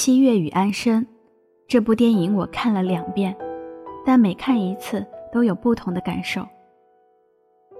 [0.00, 1.02] 七月与安生》
[1.66, 3.36] 这部电影我看了两遍，
[4.06, 6.46] 但每看一次都有不同的感受。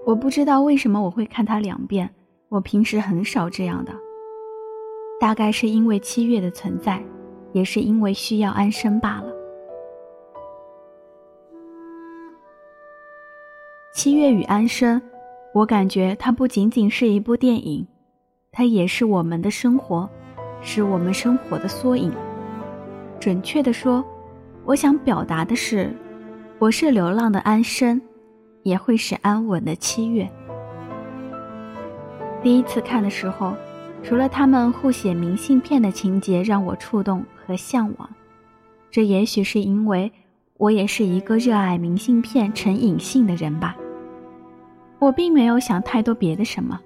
[0.05, 2.13] 我不知道为什么我会看它两遍，
[2.49, 3.93] 我平时很少这样的。
[5.17, 7.01] 大概是因为七月的存在，
[7.53, 9.33] 也是因为需要安生罢了。
[13.93, 15.01] 七月与安生，
[15.53, 17.87] 我感觉它不仅仅是一部电影，
[18.51, 20.09] 它也是我们的生活，
[20.61, 22.11] 是我们生活的缩影。
[23.19, 24.03] 准确的说，
[24.65, 25.93] 我想表达的是，
[26.57, 28.01] 我是流浪的安生，
[28.63, 30.29] 也会是安稳的七月。
[32.41, 33.53] 第一次看的时候。
[34.01, 38.09] 除了他们互写明信片的情节让我触动和向往，
[38.89, 40.09] 这也许是因为
[40.55, 43.75] 我也是一个热爱明信片成瘾性的人吧。
[44.99, 46.79] 我并没有想太多别的什么，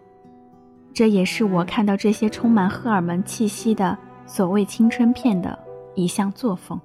[0.94, 5.58] 这也是我看到这些充满荷尔蒙气息的所谓青春片的
[5.96, 6.80] 一项作风。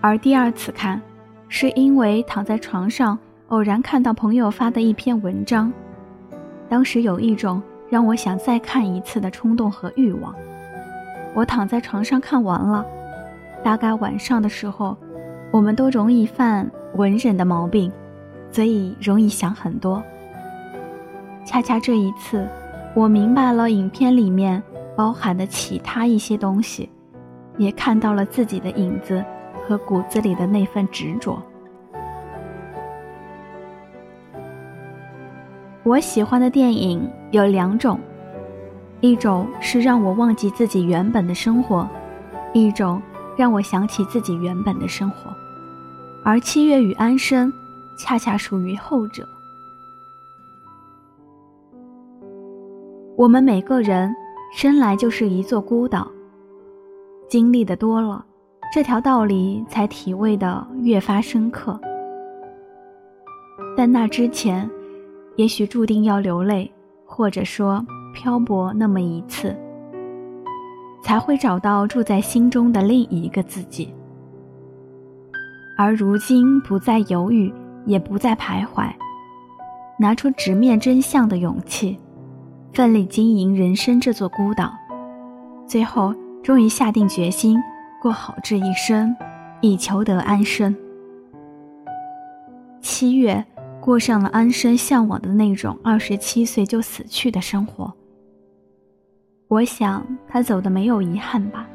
[0.00, 1.00] 而第二次看，
[1.48, 5.70] 是因为躺在床上偶然看到朋友发的一篇文章。
[6.68, 10.34] 当时有一种让我想再看一次的冲动和欲望。
[11.34, 12.84] 我躺在床上看完了，
[13.62, 14.96] 大概晚上的时候，
[15.50, 17.92] 我们都容易犯文人的毛病，
[18.50, 20.02] 所以容易想很多。
[21.44, 22.48] 恰恰这一次，
[22.94, 24.62] 我明白了影片里面
[24.96, 26.88] 包含的其他一些东西，
[27.58, 29.22] 也看到了自己的影子
[29.66, 31.40] 和骨子里的那份执着。
[35.82, 38.00] 我喜欢的电影有两种，
[39.00, 41.86] 一种是让我忘记自己原本的生活，
[42.54, 43.02] 一种
[43.36, 45.30] 让我想起自己原本的生活。
[46.24, 47.52] 而《七月与安生》
[47.98, 49.28] 恰恰属于后者。
[53.16, 54.14] 我们每个人
[54.52, 56.10] 生来就是一座孤岛，
[57.28, 58.24] 经历的多了，
[58.72, 61.78] 这条道理才体味的越发深刻。
[63.76, 64.68] 但那之前。
[65.36, 66.70] 也许注定要流泪，
[67.04, 69.52] 或者说漂泊那么一次，
[71.02, 73.92] 才会找到住在心中的另一个自己。
[75.76, 77.52] 而如今不再犹豫，
[77.84, 78.88] 也不再徘徊，
[79.98, 81.98] 拿出直面真相的勇气，
[82.74, 84.72] 奋力经营人生这座孤岛，
[85.64, 86.12] 最后
[86.42, 87.56] 终于下定决心
[88.02, 89.14] 过好这一生，
[89.60, 90.74] 以求得安生。
[92.82, 93.44] 七月。
[93.80, 97.92] 过上了安生向往的那种二十七岁就死去的生活。
[99.46, 101.68] 我想他走的没有遗憾吧，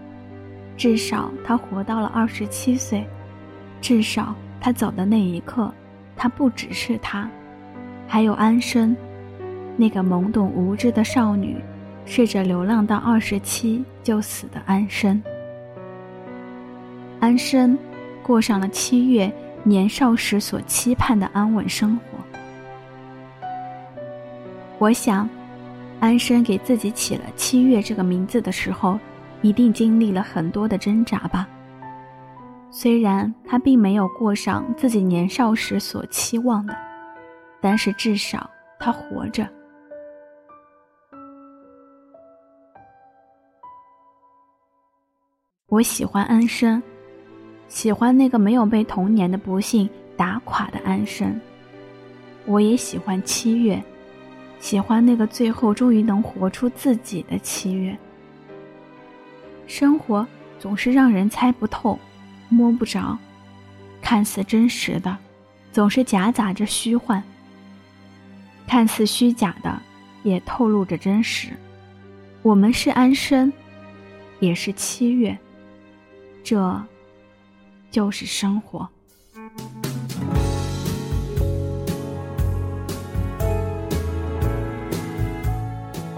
[0.75, 3.07] 至少他活到了二十七岁，
[3.79, 5.71] 至少他走的那一刻，
[6.15, 7.29] 他不只是他，
[8.07, 8.97] 还有安生，
[9.79, 11.55] 那个懵懂无知的少女，
[12.05, 15.23] 试着流浪到二十七就死的安生。
[17.21, 17.77] 安生，
[18.21, 19.31] 过上了七月。
[19.65, 22.17] 年少时所期盼的安稳生活，
[24.77, 25.29] 我想，
[25.99, 28.97] 安生给自己起了“七月”这个名字的时候，
[29.41, 31.45] 一定经历了很多的挣扎吧。
[32.71, 36.73] 虽然他并没有过上自己年少时所期望的，
[37.59, 39.45] 但是至少他活着。
[45.69, 46.81] 我喜欢安生。
[47.67, 49.87] 喜欢那个没有被童年的不幸
[50.17, 51.39] 打垮的安生，
[52.45, 53.81] 我也喜欢七月，
[54.59, 57.95] 喜欢那个最后终于能活出自己的七月。
[59.67, 60.27] 生活
[60.57, 61.99] 总是让人猜不透、
[62.49, 63.15] 摸不着，
[64.01, 65.15] 看似真实的，
[65.71, 67.21] 总是夹杂着虚幻；
[68.65, 69.79] 看似虚假的，
[70.23, 71.49] 也透露着真实。
[72.41, 73.53] 我们是安生，
[74.39, 75.37] 也是七月，
[76.49, 76.81] 这。
[77.91, 78.89] 就是生活。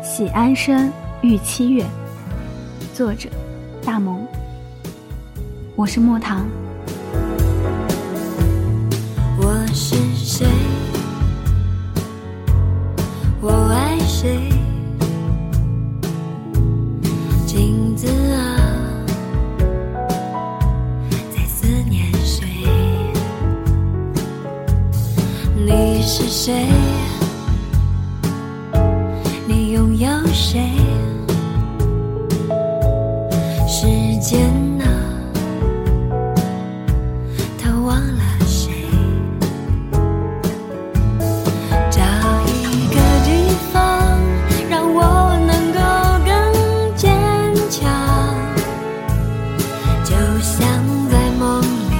[0.02, 0.90] 喜安生，
[1.22, 1.86] 遇七月。
[2.94, 3.28] 作者：
[3.84, 4.26] 大萌。
[5.76, 6.48] 我是莫糖。
[9.38, 10.48] 我是谁？
[13.42, 14.61] 我爱谁？
[33.74, 33.88] 时
[34.20, 34.52] 间
[34.82, 34.86] 啊，
[37.58, 38.70] 它忘了谁？
[41.90, 42.02] 找
[42.48, 43.30] 一个地
[43.72, 44.20] 方，
[44.70, 45.00] 让我
[45.48, 45.80] 能够
[46.26, 46.30] 更
[46.98, 47.16] 坚
[47.70, 47.90] 强，
[50.04, 50.60] 就像
[51.10, 51.96] 在梦里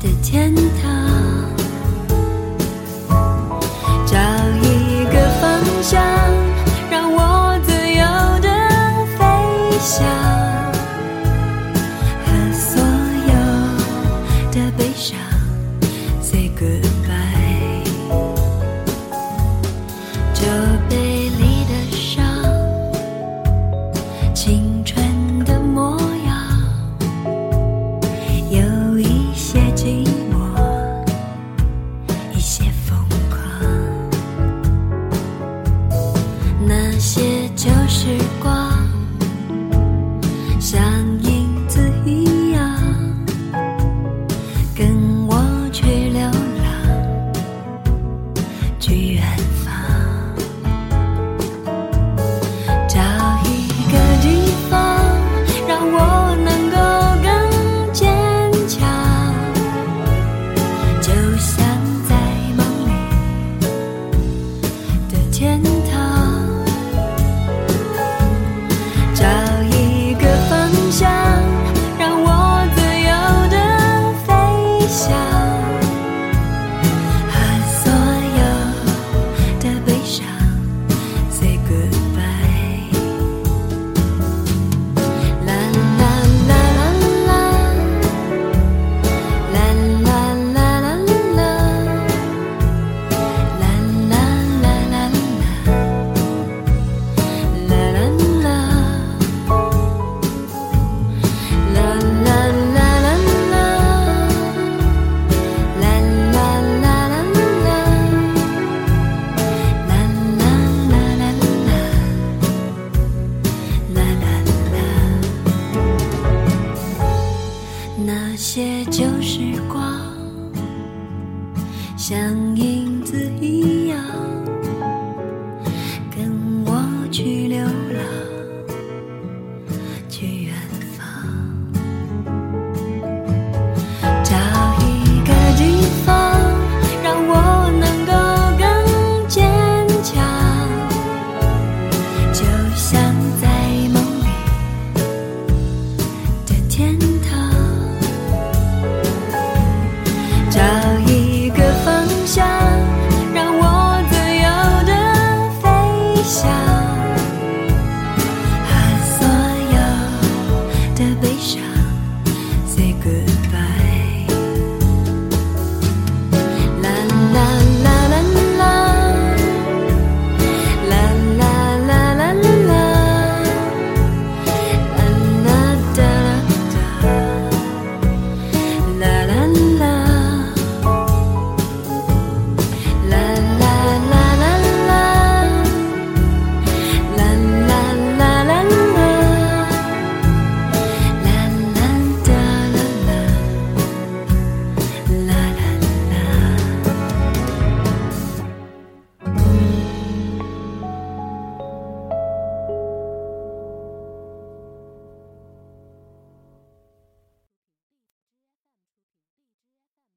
[0.00, 0.79] 的天堂。